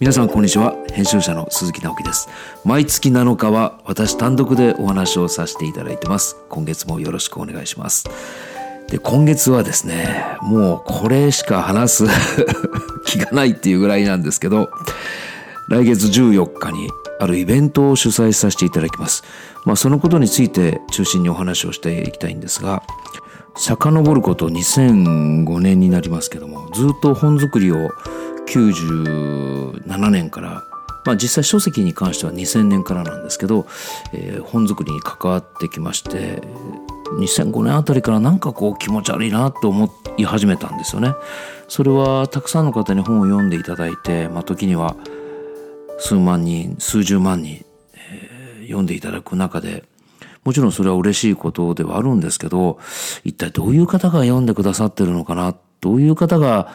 [0.00, 0.74] 皆さんこんにちは。
[0.94, 2.30] 編集者の鈴木直樹です。
[2.64, 6.38] 毎月7日は私単独でお話をさせていただいてます。
[6.48, 8.08] 今月もよろしくお願いします。
[8.88, 12.04] で今月はですねもうこれしか話す
[13.04, 14.70] 気がないっていうぐらいなんですけど
[15.68, 16.88] 来月14日に
[17.20, 19.22] あるイベントを主催させていただきます。
[19.66, 22.82] まあそのことについて中心にお話をしていきたいんですが
[23.54, 27.90] 遡ること2005年になりますけどもずっと本作りを
[28.50, 30.64] 97年から、
[31.04, 33.66] まあ、実際書籍に関しては2000年からなんですけど、
[34.12, 36.42] えー、本作りに関わってきまして
[37.18, 41.14] 2005年あたりからなんかこう気持ち悪いなと思い始めたんですよね。
[41.68, 44.96] それはたくさんの方に本を読んでいただいて、まあ、時には
[45.98, 49.84] 数万人数十万人、えー、読んでいただく中で
[50.44, 52.78] もちろんそれは嬉しいことではあるんですけど
[53.24, 56.72] 一体どういう方が読んでくださってるのかなどういう方が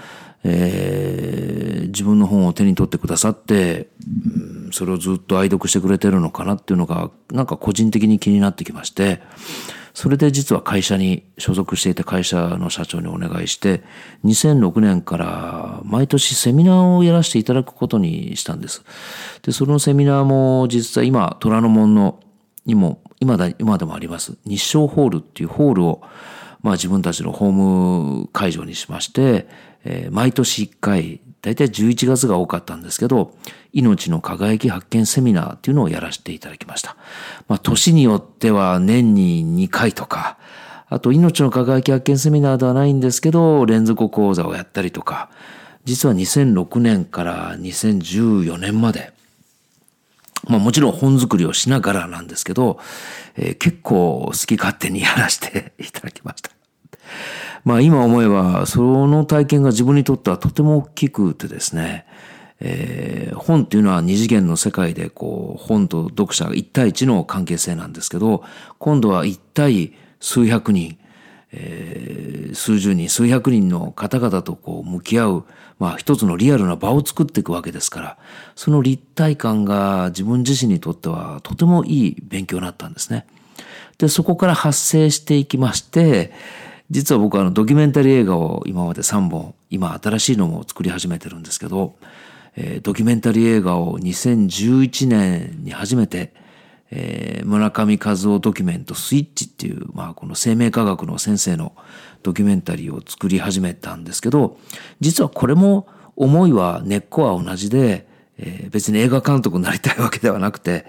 [0.47, 3.89] えー、自分の本を手に取ってくださって、
[4.71, 9.21] それをずっと愛読してくれてるのかなっていうのが、なんか個人的に気になってきまして、
[9.95, 13.81] それで実は会社に、所属していた会社の社長にお願いして、
[14.23, 18.83] 2006年から毎年セミナーをやらせていただくことにしたんです。
[19.41, 22.19] で、そのセミナーも実際今、虎ノ門の
[22.67, 26.01] にも、今だ、今でもあります、日照ホールっていうホールを、
[26.65, 29.47] まあ自分たちのホーム会場にしまして、
[29.83, 33.35] えー、毎年1回、だいたい11月が多かったんですけど、
[33.71, 36.97] 命の輝き発見セミナーっていうのをやらせていただきました。
[37.47, 40.39] まあ、年によっては年に2回とか、
[40.89, 45.29] あと命の輝き発見セミナーではないんですけど、連続講座をやったりとか、
[45.83, 49.13] 実は2006年から2014年まで、
[50.47, 52.79] まあもちろん本作りをしながらなんですけど、
[53.35, 56.54] えー、結構好き勝手にやらせていただきました。
[57.63, 62.05] まあ今思えば、その体験が自分にとってはとても大きくてですね、
[62.59, 68.43] えー、本っていうのは二次元の世界でこう、本と読者が一対一の関係性なんですけど、
[68.77, 70.97] 今度は一対数百人、
[71.51, 75.45] えー、数十人、数百人の方々とこう向き合う、
[75.79, 78.17] まあ一つのリアルな場を作っていくわけですから、
[78.55, 83.25] その立体感が自分自身にとってはとてもいい勉強になったんですね。
[83.97, 86.31] で、そこから発生していきまして、
[86.91, 91.95] 実は僕はあのドキュメンタリー映画を今まで3本、今新しいのも作り始めてるんですけど、
[92.55, 96.33] えー、ドキュメンタリー映画を2011年に初めて、
[96.91, 101.73] えー、村上和夫ドキュメントスイッチっていう、まあこの生命科学の先生の
[102.23, 104.57] ドキュメンタリーを作り始めたんですけど、
[104.99, 108.07] 実はこれも思いは根っこは同じで、
[108.37, 110.85] えー、別に映画監督になりたいわけではなくて、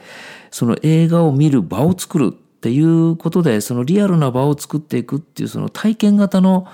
[0.50, 6.67] その映画を見る場を作るっていうことでそのリアルな場を作っていくっていうその体験型の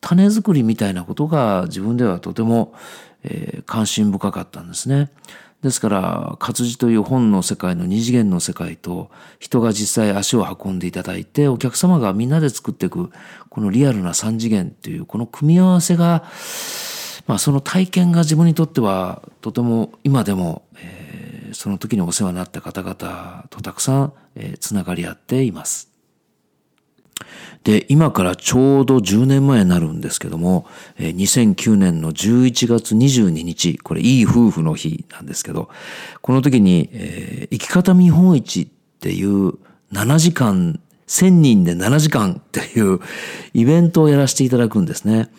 [0.00, 2.74] 種作りみたいなことが自分ではとても、
[3.24, 5.10] えー、関心深かったんですね。
[5.62, 13.10] ですから活字という本の世界の二次元の世界と人が実際足を運んでいただいてお客様がみんなで作っていく
[13.48, 16.24] このリアルな三次元というこの組み合わせが、
[17.26, 20.97] まあ、その体験が自分にとってはとても今でも、えー
[21.52, 25.88] その時にお世話になった方々とたくさん、え、つながり合っています。
[27.64, 30.66] で、今からちょうど10年前になるんですけども、
[30.96, 35.68] えー、2009年の11月22日、これいい夫婦の日なんですけど、
[36.22, 38.66] この時に、え、生き方見本市っ
[39.00, 39.54] ていう
[39.92, 43.00] 7時間、1000人で7時間っていう
[43.54, 45.30] イベントをやらせていただくんですね。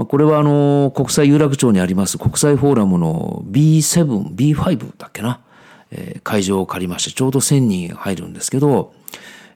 [0.00, 5.42] まあ、これはあの、国際有楽町にあります国際フォーラムの B7、B5 だっけな、
[5.90, 8.94] えー、会場を借りまして、ちょうど1000人入るんですけど、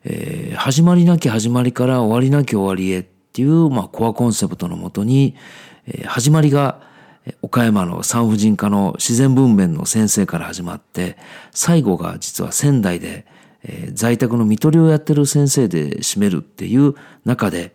[0.05, 5.35] えー、始まりなき始まりから終わりなき終わりへっていう、まあ、コアコンセプトのもとに、
[5.87, 6.83] えー、始まりが、
[7.41, 11.17] 岡山の産婦人科の自然文面の先生から始まって、
[11.53, 13.25] 最後が実は仙台で、
[13.63, 16.95] えー、在宅の看取りをやってる先生で締めるっていう
[17.25, 17.73] 中で、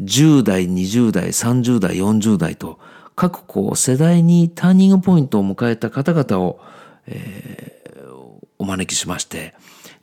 [0.00, 2.78] 10代、20代、30代、40代と
[3.16, 6.60] 各こう世代にターニングポイントを迎えた方々を、
[7.06, 8.14] えー、
[8.58, 9.54] お招きしまして、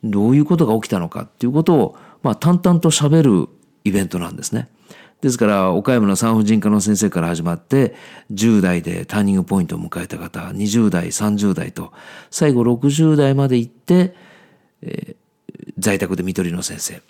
[0.04, 3.50] どういうことが起きたのかっていうことを、まあ、淡々と喋る
[3.84, 4.68] イベントなんですね。
[5.22, 7.96] ですから、岡山の産婦人科の先生から始まって、
[8.34, 11.94] 10代でターニングポイントを迎えた方、20代、30代と、
[12.32, 14.16] 最後60代まで行って、
[14.82, 17.02] えー、在宅で看取りの先生。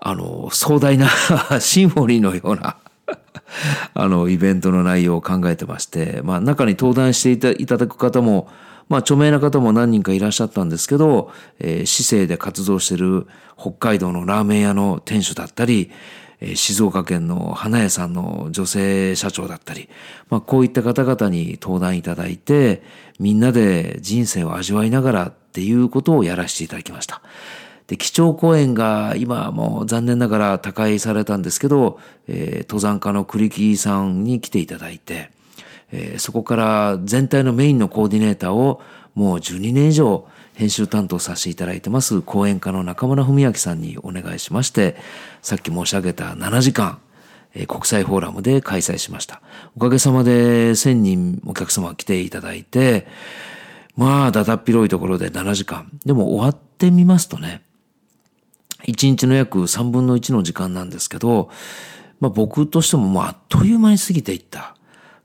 [0.00, 1.08] あの、壮大な
[1.60, 2.76] シンフォニーのような
[3.94, 8.48] あの、イベントの内容を考えてまして、まあ、中に登壇していただく方も、
[8.88, 13.26] まあ、著名な方も何人かいらっしゃったんですけど、えー、市政で活動してる
[13.58, 15.90] 北海道のラーメン屋の店主だったり、
[16.40, 19.88] えー、静岡県の花屋さんの女性社長だったり、
[20.30, 22.82] まあ、こういった方々に登壇いただいて、
[23.18, 27.20] みんなで人生を味わいながらっていうことをやらせていただきました。
[27.88, 31.98] で、基調講演が今もう残念ながら他界されたんですけど、
[32.28, 35.30] えー、登山家の栗木さんに来ていただいて、
[35.90, 38.80] えー、そこから全体のメインのコーディネーターを
[39.14, 44.96] もう12年以上編集担当させていただいてます講演家の中村文明さんにお願いしまして、
[45.40, 47.00] さっき申し上げた7時間、
[47.54, 49.40] えー、国際フォーラムで開催しました。
[49.76, 53.06] おかげさまで1000人お客様来ていただいて、
[53.96, 55.90] まあ、だだっ広いところで7時間。
[56.04, 57.62] でも終わってみますとね、
[58.86, 61.50] 1日の約3分の1の時間なんですけど、
[62.20, 64.74] まあ僕としてももうあっという間に過ぎていった。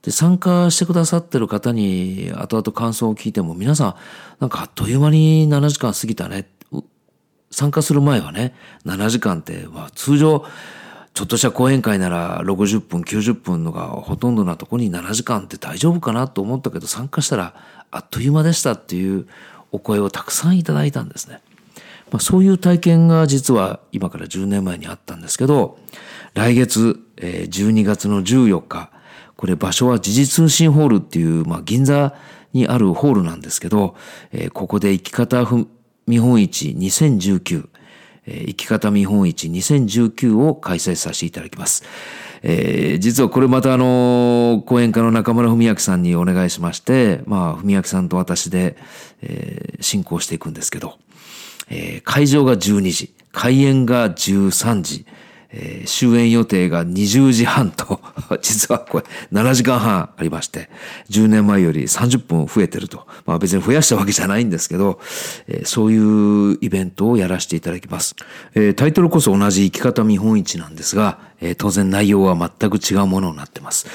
[0.01, 3.95] で、参加してくださってる方に後々感想を聞いても皆さん、
[4.39, 6.47] なんかあっという間に7時間過ぎたね。
[7.51, 8.55] 参加する前はね、
[8.85, 10.43] 7時間って、まあ通常、
[11.13, 17.53] ちょっとした講演会なら60分、90分のがほとんどなとこに7時間って大丈夫かなと思ったけど参加したら
[17.91, 19.27] あっという間でしたっていう
[19.71, 21.41] お声をたくさんいただいたんですね。
[22.13, 25.79] まあ、そういう体験が実は今から10年前にあったんですけど、
[26.35, 28.91] 来月、えー、12月の14日、
[29.35, 32.13] これ場所は時事通信ホールっていう、まあ、銀座
[32.53, 33.95] にあるホールなんですけど、
[34.31, 35.43] えー、ここで生き方
[36.05, 37.67] 見本市2019、
[38.27, 41.83] えー、生き方見本市2019を開催させていただきます。
[42.43, 48.77] えー、実はこれまたあの、講演家の中村文明さんにお願いしまして、まあ、文明さんと私で、
[49.23, 50.99] えー、進行していくんですけど、
[52.03, 55.05] 会場が12時、開演が13時、
[55.55, 58.01] えー、終演予定が20時半と、
[58.41, 60.69] 実はこれ7時間半ありまして、
[61.11, 63.05] 10年前より30分増えてると。
[63.25, 64.99] まあ別に増やしたわけじゃないんですけど、
[65.47, 68.15] えー、そういうイベントをやらせていただきます。
[68.55, 73.85] えー、タイトルこそ同じ生き方見本市なんですが、え、当然内容は全く違うものになってます。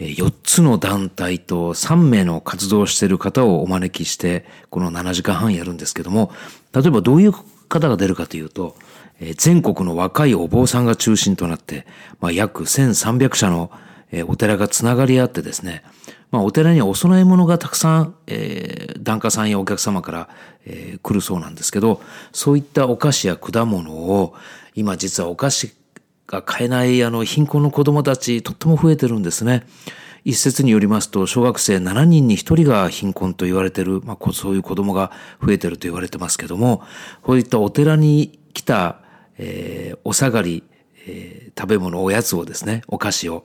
[0.00, 6.32] え、4つの団体と3名の活動している方をお招きして、この7時間半やるんですけども、
[6.72, 7.32] 例えばどういう
[7.68, 8.76] 方が出るかというと、
[9.36, 11.86] 全国の若いお坊さんが中心となって、
[12.20, 13.70] まあ、約1300社の
[14.26, 15.82] お寺がつながり合ってですね、
[16.30, 20.28] まあ、お寺にはお供え物がたくさん、えー、檀家さんやお客様から、
[20.66, 22.00] えー、来るそうなんですけど、
[22.32, 24.34] そういったお菓子や果物を、
[24.74, 25.72] 今実はお菓子
[26.26, 29.64] が買えないあの貧困の子供たちとっても増えてるんですね。
[30.24, 35.10] 一説によりますと、小学生7人に1人が貧困と言われてる、まあ、そういう子供が
[35.44, 36.82] 増えてると言われてますけども、
[37.22, 39.04] こういったお寺に来た
[39.38, 40.64] えー、お下がり、
[41.06, 43.44] えー、食べ物、おやつをですね、お菓子を、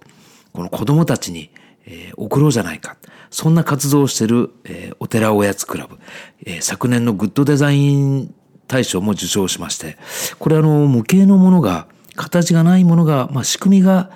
[0.53, 1.51] この子供たちに、
[1.85, 2.97] えー、送ろうじゃないか。
[3.31, 5.97] そんな活動をしてる、えー、お寺おやつクラブ、
[6.45, 8.33] えー、昨年のグッドデザイン
[8.67, 9.97] 大賞も受賞しまして、
[10.39, 14.11] これあの、無形のものが、形がないものが、まあ、仕組みが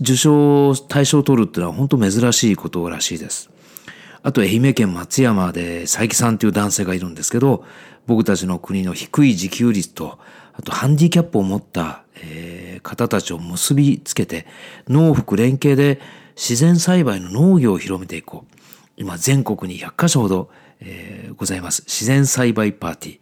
[0.00, 3.50] 受賞対象を取るっていうのは本当珍しいことらしいです。
[4.22, 7.64] あと愛媛県松山で佐伯さんという男性がいるんですけど、
[8.06, 10.18] 僕たちの国の低い自給率と、
[10.52, 14.46] あとハンディキャップを持った、えー、方たちを結びつけて、
[14.88, 16.00] 農福連携で
[16.36, 18.54] 自然栽培の農業を広めていこう。
[18.96, 21.82] 今全国に100カ所ほど、えー、ございます。
[21.86, 23.18] 自然栽培パーティー。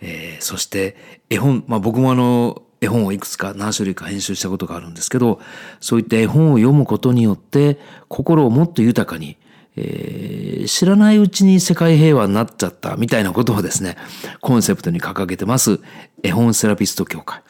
[0.00, 0.96] えー、そして
[1.30, 5.40] 絵本、まあ僕もあの、絵本をいくつか何種類か編集したことがあるんですけど、
[5.80, 9.36] そういった絵本を読むことによって心をもっと豊かに、
[9.76, 13.96] えー、知らないうちに世界平和になっちゃったみたいなことをですね、
[14.40, 15.80] コンセプトに掲げてます
[16.22, 17.42] 絵本セラピスト協会。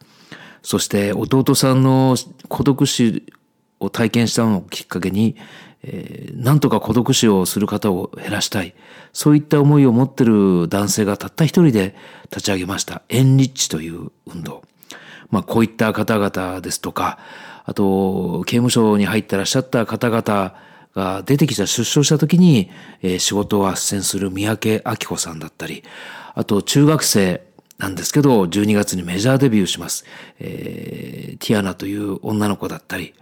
[0.62, 2.17] そして弟さんの
[2.49, 3.25] 孤独死
[3.81, 5.37] を体験したのをきっかけに、
[5.83, 8.75] えー、なんとか孤独死をする方を減らしたい。
[9.12, 11.95] そういった思いを持ってる男性がたった一人で
[12.31, 13.03] 立ち上げました。
[13.11, 14.62] エンリッチという運動。
[15.31, 17.19] まあこういった方々ですとか、
[17.64, 20.54] あと刑務所に入ってらっしゃった方々
[20.95, 22.71] が出てきた出所した時に、
[23.02, 25.83] えー、仕事を斡旋する三宅明子さんだったり、
[26.35, 27.43] あと中学生
[27.78, 30.04] なんですけど、12月にメジャーデビューします。
[30.38, 33.14] えー、ティアナという女の子だったり、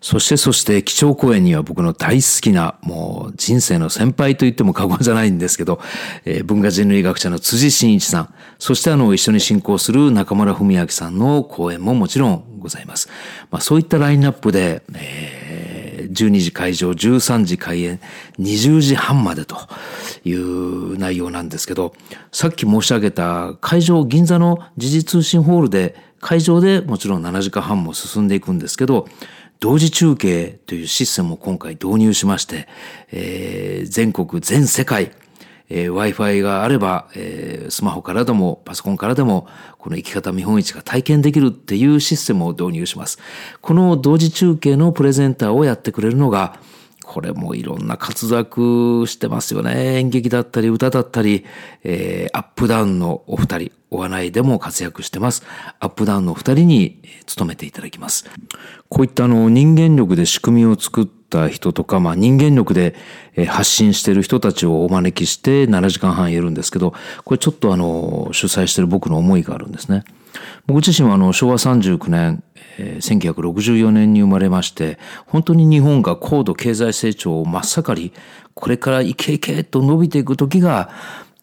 [0.00, 5.80] そしてそして基調講演には僕の大好きな、もう人生の先輩と言っても過言じゃないんですけど、
[6.24, 13.08] えー、文化人類学者の辻真一さん、そしてあの一緒に進行する中村文明さんの講演ももちろんございます。
[13.50, 15.50] まあそういったラインナップで、えー
[16.10, 18.00] 12時会場、13時開演、
[18.38, 19.56] 20時半までと
[20.24, 21.94] いう内容なんですけど、
[22.32, 29.08] さっき申し上げた会場、銀座の時事通信ホールで、会場でもちろん7時間半も進んでいくんですけど、
[29.60, 32.66] 同時中継というシステムを今回導入しまして、
[33.12, 35.12] えー、全国、全世界、
[35.68, 43.18] えー、Wi-Fi があれば、えー、スマホからでもパソコンからでもこの生き方見本市が体験できるっていうシステムを導入します。
[43.60, 46.58] この同時中継のプレゼンターをやってくれるのが
[47.10, 49.98] これもいろんな活躍してますよね。
[49.98, 51.44] 演劇だったり歌だったり、
[51.82, 55.42] えー、アップダウンのお二人、お笑いでも活躍してます。
[55.80, 58.30] アップダウンのお二人に務めていただきます。
[58.88, 62.94] こういったあの人間力で仕組みを作った人とか、まあ人間力で
[63.48, 70.04] 発信している人たちをお招きして7時間半やるんですけど、これちょっとあの主催している僕の思いがあるんですね。
[70.66, 72.42] 僕自身はあの昭和39年、
[72.78, 78.12] えー、1964年に生まれまして、本当に日本が高度経済成長を真っ盛り、
[78.54, 80.90] これからイケイケと伸びていく時が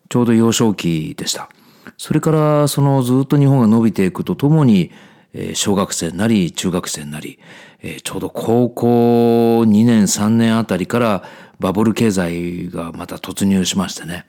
[0.10, 1.50] ちょうど幼少期でした。
[1.98, 4.91] それからそのずっと日本が伸びていくとともに、
[5.34, 7.39] えー、小学生なり中学生なり、
[7.82, 11.24] えー、ちょうど高校2年3年あたりから
[11.60, 14.25] バブル経済がまた突入しましてね。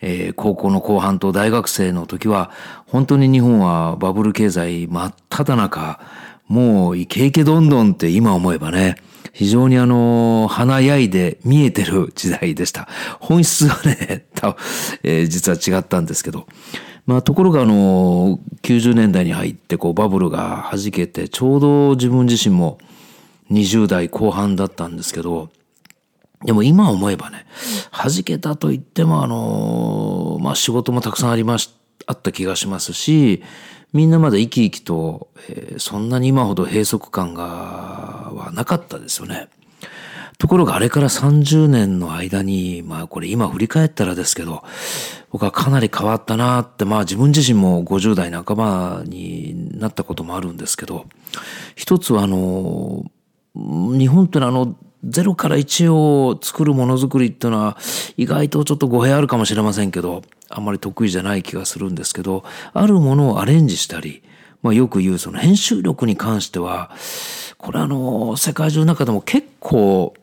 [0.00, 2.50] えー、高校の後半と大学生の時は、
[2.86, 6.00] 本当に日本はバブル経済真っ只中、
[6.48, 8.96] もうイケイケどんどんって今思えばね、
[9.32, 12.88] 非常にあの、華やいで見えてる時代でした。
[13.20, 14.26] 本質はね、
[15.02, 16.46] えー、実は違ったんですけど。
[17.04, 22.78] まあところがあの、90年代に入ってこうバブルが弾けて、ちょうど自分自身も
[23.50, 25.48] 20代後半だったんですけど、
[26.44, 27.46] でも今思えばね、
[27.92, 31.70] 弾けたと言ってもあの、まあ仕事もたくさんありまし、
[32.06, 33.42] あった気がしますし、
[33.92, 39.48] みんなまだ生き生きと、えー、そんなに今ほど閉塞感が、はなかったですよね。
[40.38, 44.64] ところがあれから30年の間に、まあこれ今振り返ったらですけど、
[45.30, 51.06] 僕はかなり変わったなって、まあ自分自身も50代半ばになったこともあるんですけど、
[51.76, 53.04] 一つはあの、
[53.54, 57.76] 日本ってのはあの、ゼロから1を作るものづくりっていうのは
[58.16, 64.22] 意外とちょっと語弊あるかもしれませんけど、あんまり得意じゃない気がするんですけど、あるものをアレンジしたり、
[64.62, 66.90] まあよく言うその編集力に関しては、
[67.58, 70.14] これあの、世界中の中でも結構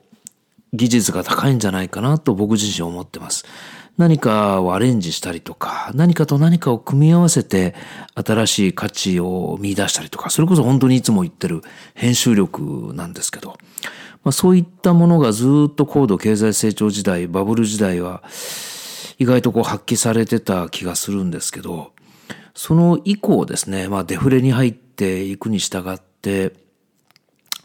[0.73, 3.45] 技術が高いんじゃないかなと僕自身思ってます。
[3.97, 7.75] 何かをアレンジしたりとか、何かと何かを組み合わせて
[8.15, 11.63] 新しい価値を見出したりとか、それこそ本当にいつも言ってる
[11.95, 13.57] 編集力なんですけど、
[14.23, 18.23] まあ、そういったものがずっと高度経済成長時代、バブル時代は
[19.17, 21.93] 意外とこう発揮されてた気がするんですけど、
[22.53, 26.53] その以降ですね、まあデフレに入っていくに従って、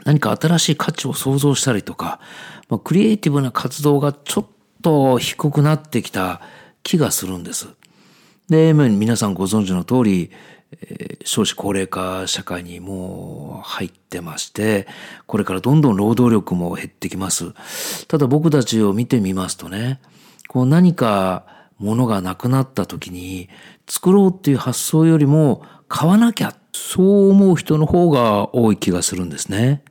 [0.05, 2.21] 何か新しい価値を創造したりとか、
[2.69, 4.47] まあ、クリエイティブな活動がちょっ
[4.83, 6.41] と低くなってきた
[6.83, 7.69] 気がするんです。
[8.49, 10.31] で、皆さんご存知の通り、
[11.25, 14.87] 少子高齢化社会にもう入ってまして、
[15.27, 17.53] これからどんどん労働力も減ってきます。
[18.07, 20.01] ただ僕たちを見てみますとね、
[20.49, 21.47] こう何か
[21.79, 23.49] ものがなくなった時に
[23.89, 29.83] 作ろうっていう発想よりも買わなきゃ、そう思う人の方が多い気がするんですね。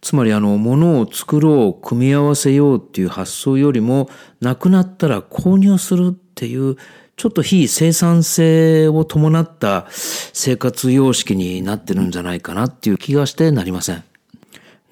[0.00, 4.08] つまりあの、ものを作ろう、組み合わせようっていう発想よりも、
[4.40, 6.76] なくなったら購入するっていう
[7.20, 14.02] ちょっと非生産性を伴った生活様式になってるんじゃないかなっていう気がしてなりません。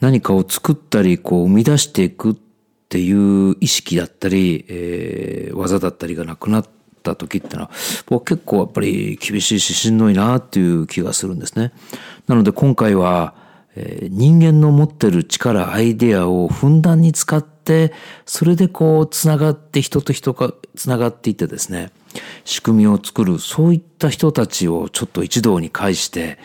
[0.00, 2.36] 何かを作ったり、こう生み出していくっ
[2.90, 6.66] ていう意識だったり、えー、技だったりがなくなっ
[7.02, 7.70] た時ってのは、
[8.04, 11.72] 僕結構やっぱり厳しいししんどいなっていう気がするんですね。
[12.26, 13.36] なので今回は、
[14.10, 17.92] 人間の持ってる力、アイデアをふんだんに使って、
[18.26, 21.90] それでこう、つながって人と人がつながっていってですね、
[22.44, 26.38] 仕組みを作る、そういった人たちをちょっと一堂に会して、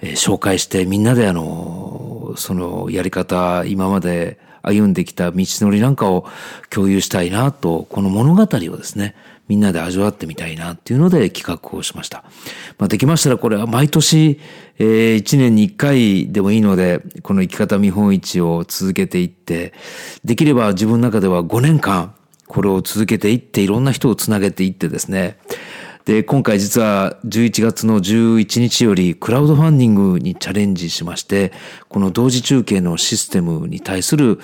[0.00, 6.26] え、紹介してみんなであの、そのやり方、今まで歩んできた道のりなんかを
[6.70, 9.14] 共有したいなと、この物語をですね、
[9.48, 12.24] みんなで味わってみたいなっていうので企画をしました。
[12.78, 14.40] まあ、できましたらこれは毎年、
[14.78, 19.72] えー、1年に1回でもいいので、この生き方見本市を続けていって、
[20.24, 22.14] できれば自分の中では5年間、
[22.46, 25.38] これを続けていっていろんな人をつなげていってですね。
[26.04, 31.52] で、今回実は11月の11日よりクラウドファンディングにチャレンジしまして、
[31.88, 34.40] この同時中継のシステムに対する、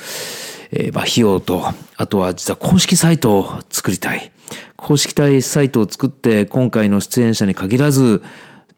[0.70, 4.30] えー、まあ費用と、あとは実は公式サイトを作りたい。
[4.76, 5.12] 公式
[5.42, 8.22] サイトを作って今回の出演者に限らず、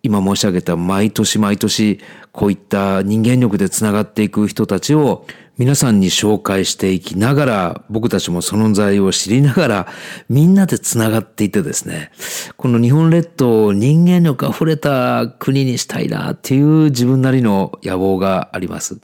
[0.02, 2.00] 今申し上げた毎年毎年
[2.32, 5.26] こういった人間力でつながっていく人たちを
[5.60, 9.86] 皆さんに紹介していきながら、僕たちもその在を知りながら、
[10.30, 12.12] みんなで繋がっていてですね、
[12.56, 19.00] この日本列島を人間力溢れた国にしたいなっていう自分なりの野望があります。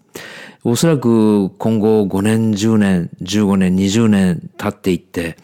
[0.64, 5.36] おそらく今後5年、10年、15年、20年経っていって、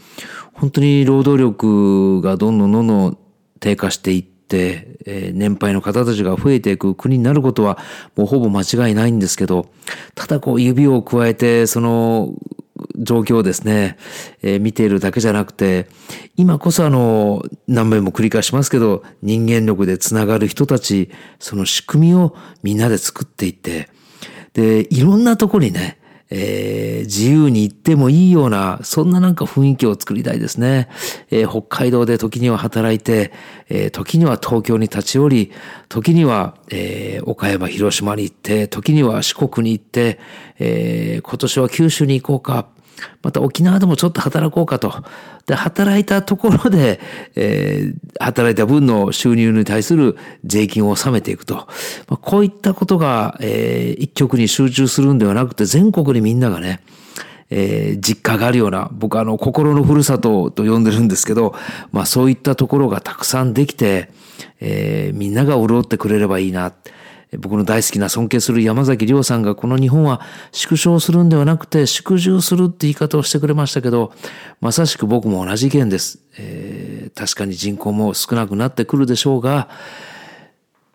[0.54, 3.18] 本当に労働力がどんどんどんどん
[3.61, 7.78] 低下していって、えー、年配の方たちが増えていく国になることは
[8.16, 9.66] もうほぼ間違いないんですけど、
[10.14, 12.35] ただこう指を加えてその
[12.97, 13.97] 状況をですね、
[14.42, 15.88] えー、見ているだけじゃなくて、
[16.37, 23.88] 今こそあの、何倍も繰り返しますけど、人間力でつながる人たち、その仕組みをみんなで作っていって、
[24.54, 25.99] で、いろんなとこにね、
[26.35, 30.89] えー、自由に行ってもいいような、そんななんか雰囲気を作りたいですね。
[31.31, 33.33] えー、北海道で時には働いて、
[33.69, 35.53] えー、時には東京に立ち寄り、
[35.91, 40.19] 時には、え、岡山、広島に行って、時には四国に行って、
[40.59, 42.67] え、今年は九州に行こうか。
[43.22, 44.92] また沖縄でもちょっと働こうかと。
[45.46, 47.00] で、働いたところで、
[47.34, 51.54] えー、働いた分の収入に対する税金を納めていくと。
[51.54, 51.64] ま
[52.11, 56.80] あ、こういったことが、えー、一極に集中するんではなくて、全国にみんながね、
[57.50, 61.54] えー、実家があるような、僕はあの、心のふるさとと呼んでるんですけど、
[61.90, 64.11] まあそういったところがたくさんできて、
[64.61, 66.72] えー、みんなが潤ってくれればいいな。
[67.39, 70.21] 僕の大好きな尊敬する山崎亮さんがこの日本は
[70.53, 74.12] 縮小するんではなくて縮小するって言い方をしてくれましたけど、
[74.61, 76.19] まさしく僕も同じ意見です。
[76.39, 79.69] えー、確かに人口も少なくなってくるでしょうが、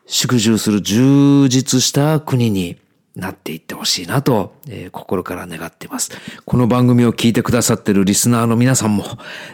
[0.06, 2.77] 縮小する充実した国に
[3.17, 6.12] なっていってほしいなと、えー、心から願っています。
[6.45, 9.05] この番組を聞いてくださっているリスナーの皆さんも、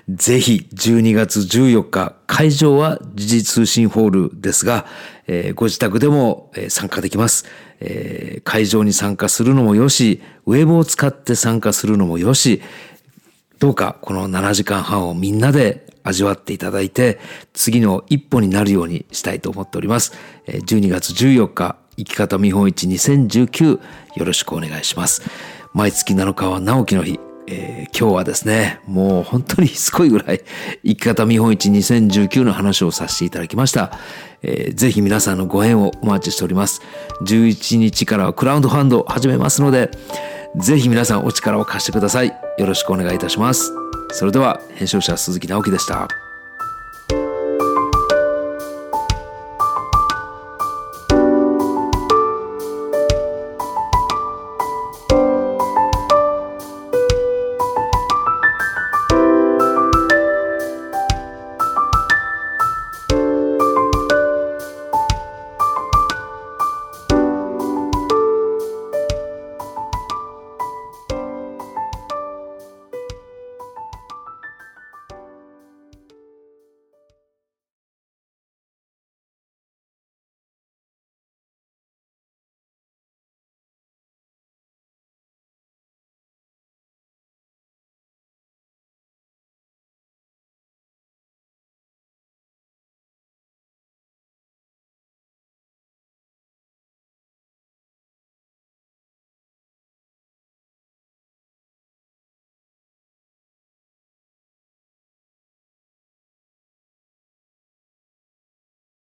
[0.09, 4.85] ぜひ12月14日、会場は時事通信ホールですが、
[5.27, 7.45] えー、ご自宅でも、えー、参加できます、
[7.79, 8.43] えー。
[8.43, 12.61] 会場に参加するのもよし、ウェブを使って参加するのもよし、
[13.59, 17.17] どうかこの7時間半をみんなで味わっていただいて、
[17.53, 20.11] 次の一歩になるようにしたいと思っております。
[20.47, 23.79] 12月14日、生き方見本市2019
[24.15, 25.21] よろしくお願いします。
[25.73, 27.19] 毎月7日は直樹の日。
[27.45, 30.41] えー、今日はですね、もう本当にしつこいぐらい
[30.85, 33.91] 生き方見本市2019の話をさせていただきました。
[34.41, 36.81] えー、ぜひ皆さんのご縁をお待ちしております。
[37.23, 39.91] 11日からはクラウドファンドを始めますので、
[40.57, 42.27] ぜひ皆さんお力を貸してください。
[42.27, 43.73] よろしくお願いいたします。
[44.11, 46.07] それでは編集者鈴木直樹でした。